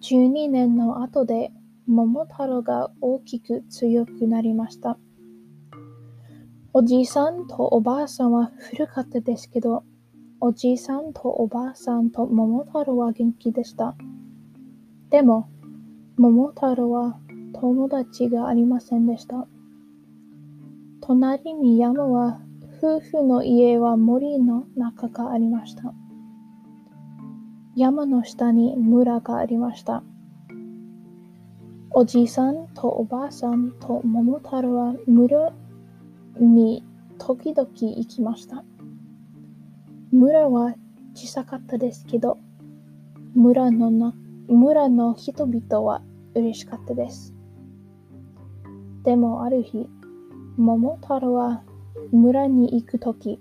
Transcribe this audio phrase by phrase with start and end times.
[0.00, 1.50] 12年の後で
[1.86, 4.96] 桃太郎が大きく強くなりました。
[6.72, 9.82] おじいさんとおばあさんは古かったですけど、
[10.40, 13.96] おじいさんとおばあさんと桃太郎は元気でした。
[15.10, 15.50] でも、
[16.16, 17.18] 桃太郎は
[17.54, 19.48] 友達がありませんでした。
[21.08, 22.38] 隣に山は
[22.76, 25.94] 夫婦の家は森の中がありました。
[27.74, 30.02] 山の下に村がありました。
[31.92, 35.54] おじいさんとおばあさんと桃太郎は村
[36.38, 36.84] に
[37.16, 38.62] 時々行きました。
[40.12, 40.74] 村は
[41.14, 42.36] 小さかったですけど、
[43.34, 44.12] 村のな
[44.46, 46.02] 村の人々は
[46.34, 47.32] 嬉しかったです。
[49.04, 49.88] でもある日、
[50.58, 51.62] 桃太郎は
[52.10, 53.38] 村に行くとき、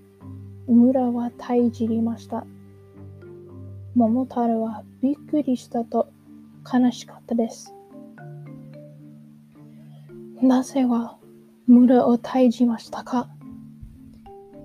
[0.67, 2.45] 村は退治りました。
[3.95, 6.11] 桃太郎はびっくりしたと
[6.71, 7.73] 悲しかったです。
[10.43, 11.17] なぜは
[11.65, 13.27] 村を退治ましたか？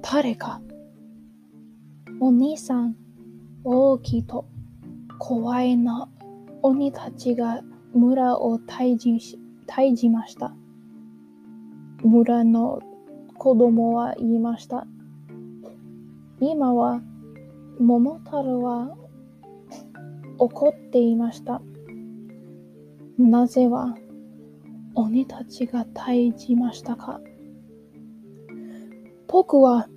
[0.02, 0.60] 誰か？
[2.20, 2.96] お兄さん、
[3.64, 4.44] 大きいと
[5.18, 6.06] 怖いな
[6.60, 7.62] 鬼たちが
[7.94, 10.54] 村を退治し退治ました。
[12.04, 12.80] 村の
[13.38, 14.86] 子供は言いました。
[16.40, 17.00] 今は
[17.78, 18.96] 桃太郎は
[20.38, 21.62] 怒っていました。
[23.18, 23.94] なぜは
[24.96, 27.20] 鬼たちが退治ましたか
[29.28, 29.88] 僕は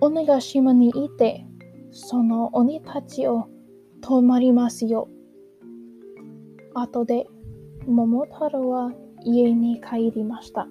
[0.00, 1.44] 鬼ヶ島にいて、
[1.90, 3.48] その鬼たちを
[4.00, 5.08] 止まりますよ。
[6.74, 7.26] 後で
[7.86, 8.92] 桃太郎は
[9.24, 10.68] 家に帰りました。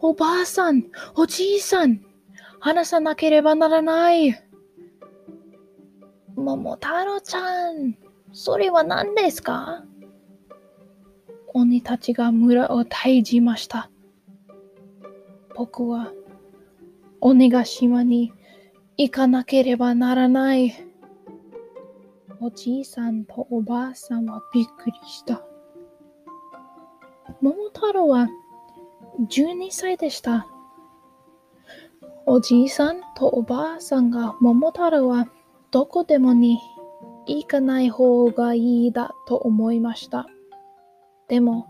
[0.00, 0.84] おばあさん、
[1.14, 2.00] おじいさん、
[2.60, 4.34] 話さなければならない。
[6.34, 7.96] 桃太郎ちゃん、
[8.32, 9.84] それは何ですか？
[11.54, 13.90] 鬼たちが村を退治ました。
[15.54, 16.12] 僕は
[17.20, 18.32] 鬼ヶ島に
[18.96, 20.72] 行かなければならない。
[22.40, 25.44] おじいさんとおばあさんはびっくりした。
[27.40, 28.28] 桃太郎は
[29.20, 30.46] 12歳でした。
[32.26, 35.28] おじいさんとおばあさんが桃太郎は
[35.70, 36.58] どこでもに
[37.26, 40.26] 行かない方がいいだと思いました。
[41.28, 41.66] でも、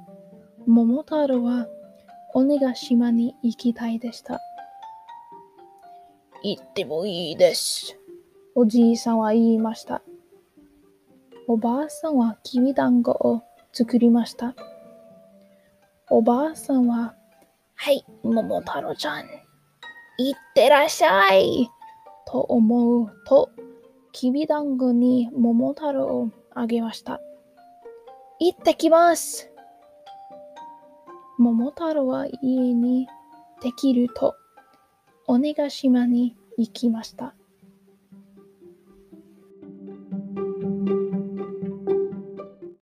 [0.66, 1.66] 桃太郎は
[2.34, 4.40] 鬼ヶ島に行きたいでした。
[6.42, 7.98] 行ってもいいです。
[8.54, 10.02] おじいさんは言いました。
[11.46, 13.42] おばあさんはきびだんごを
[13.72, 14.54] 作りました。
[16.10, 17.14] おばあさんは、
[17.84, 19.24] はい、桃太郎ちゃん。
[20.16, 21.68] いってらっしゃい
[22.28, 23.50] と思うと、
[24.12, 27.20] きびだんごに桃太郎をあげました。
[28.38, 29.50] 行ってきます
[31.38, 33.08] 桃太郎は家に
[33.60, 34.36] できると、
[35.26, 37.34] 鬼ヶ島に行きました。